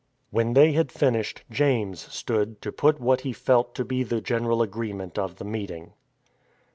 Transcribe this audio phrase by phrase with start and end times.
[0.31, 4.63] When they had finished, James stood to put what he felt to be the general
[4.63, 5.93] agreement of the meeting.